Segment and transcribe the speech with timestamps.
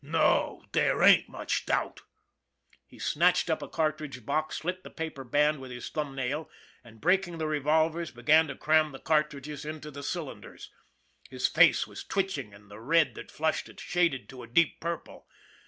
[0.03, 2.01] "No, there ain't much doubt!"
[2.87, 6.49] He snatched up a cartridge box, slit the paper band with his thumb nail,
[6.83, 10.71] and, breaking the revolvers, be gan to cram the cartridges into the cylinders.
[11.29, 15.27] His face was twitching and the red that flushed it shaded to a deep purple.